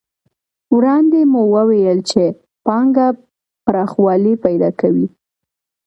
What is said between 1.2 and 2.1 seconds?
مو وویل